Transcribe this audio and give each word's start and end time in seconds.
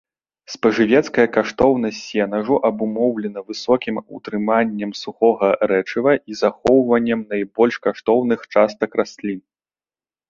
Спажывецкая 0.51 1.25
каштоўнасць 1.35 1.99
сенажу 2.05 2.55
абумоўлена 2.69 3.39
высокім 3.53 3.95
утрыманнем 4.17 4.95
сухога 5.03 5.49
рэчыва 5.73 6.11
і 6.33 6.41
захоўваннем 6.43 7.19
найбольш 7.35 7.75
каштоўных 7.89 8.39
частак 8.57 8.91
раслін. 9.03 9.39